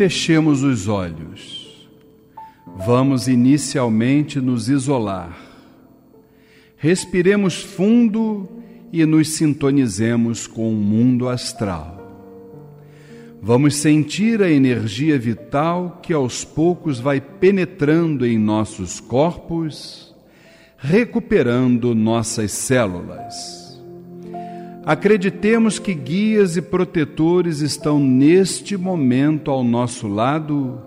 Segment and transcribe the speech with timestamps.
[0.00, 1.86] fechemos os olhos.
[2.86, 5.38] Vamos inicialmente nos isolar.
[6.78, 8.48] Respiremos fundo
[8.90, 12.00] e nos sintonizemos com o mundo astral.
[13.42, 20.14] Vamos sentir a energia vital que aos poucos vai penetrando em nossos corpos,
[20.78, 23.69] recuperando nossas células.
[24.84, 30.80] Acreditemos que guias e protetores estão neste momento ao nosso lado,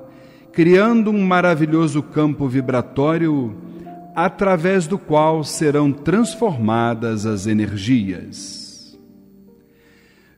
[0.51, 3.55] criando um maravilhoso campo vibratório
[4.15, 8.97] através do qual serão transformadas as energias.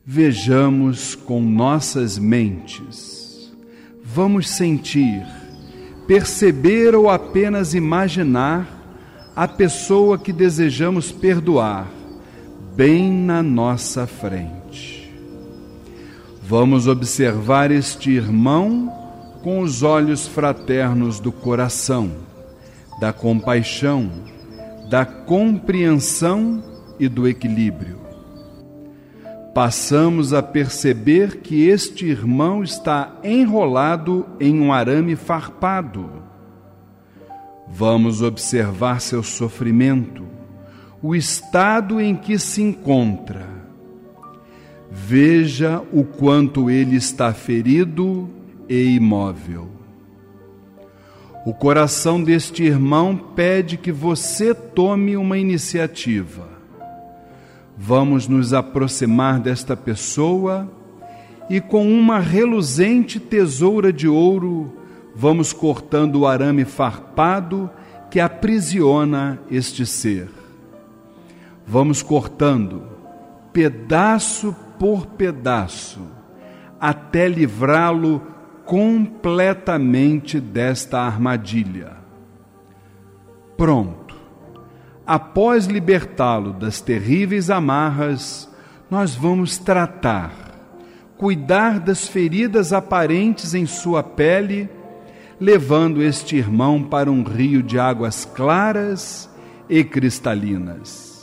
[0.05, 3.53] Vejamos com nossas mentes.
[4.03, 5.25] Vamos sentir,
[6.05, 8.67] perceber ou apenas imaginar
[9.33, 11.87] a pessoa que desejamos perdoar
[12.75, 15.09] bem na nossa frente.
[16.43, 18.91] Vamos observar este irmão
[19.41, 22.11] com os olhos fraternos do coração,
[22.99, 24.11] da compaixão,
[24.89, 26.61] da compreensão
[26.99, 27.97] e do equilíbrio.
[29.53, 36.09] Passamos a perceber que este irmão está enrolado em um arame farpado.
[37.69, 40.34] Vamos observar seu sofrimento,
[41.07, 43.47] o estado em que se encontra.
[44.89, 48.27] Veja o quanto ele está ferido
[48.67, 49.69] e imóvel.
[51.45, 56.49] O coração deste irmão pede que você tome uma iniciativa.
[57.77, 60.67] Vamos nos aproximar desta pessoa
[61.47, 64.73] e, com uma reluzente tesoura de ouro,
[65.15, 67.69] vamos cortando o arame farpado
[68.09, 70.44] que aprisiona este ser.
[71.67, 72.83] Vamos cortando,
[73.51, 76.01] pedaço por pedaço,
[76.79, 78.21] até livrá-lo
[78.65, 81.93] completamente desta armadilha.
[83.57, 84.15] Pronto.
[85.07, 88.49] Após libertá-lo das terríveis amarras,
[88.89, 90.33] nós vamos tratar,
[91.17, 94.69] cuidar das feridas aparentes em sua pele,
[95.39, 99.29] levando este irmão para um rio de águas claras
[99.69, 101.14] e cristalinas.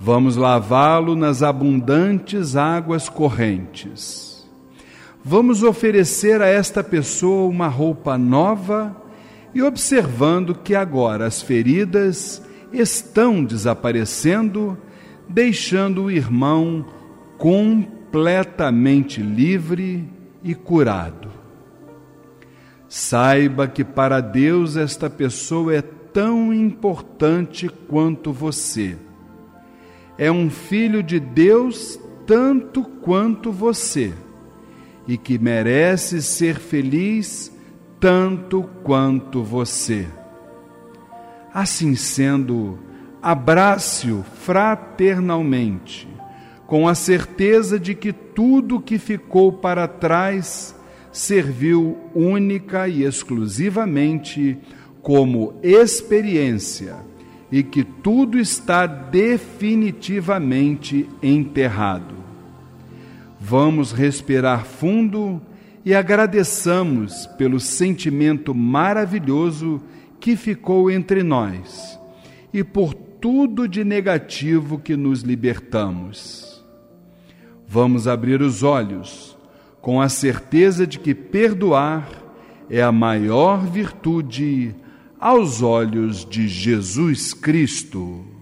[0.00, 4.48] Vamos lavá-lo nas abundantes águas correntes.
[5.24, 8.96] Vamos oferecer a esta pessoa uma roupa nova
[9.52, 12.40] e observando que agora as feridas
[12.72, 14.78] estão desaparecendo,
[15.28, 16.86] deixando o irmão
[17.36, 20.08] completamente livre
[20.44, 21.28] e curado.
[22.88, 28.96] Saiba que para Deus esta pessoa é tão importante quanto você
[30.18, 34.12] é um filho de Deus tanto quanto você
[35.06, 37.52] e que merece ser feliz
[38.00, 40.06] tanto quanto você.
[41.54, 42.78] Assim sendo,
[43.22, 46.08] abrace-o fraternalmente,
[46.66, 50.74] com a certeza de que tudo que ficou para trás
[51.12, 54.58] serviu única e exclusivamente
[55.00, 56.96] como experiência
[57.50, 62.14] e que tudo está definitivamente enterrado.
[63.40, 65.40] Vamos respirar fundo
[65.84, 69.80] e agradeçamos pelo sentimento maravilhoso
[70.20, 71.98] que ficou entre nós
[72.52, 76.62] e por tudo de negativo que nos libertamos.
[77.66, 79.38] Vamos abrir os olhos
[79.80, 82.08] com a certeza de que perdoar
[82.68, 84.74] é a maior virtude
[85.20, 88.37] aos olhos de Jesus Cristo.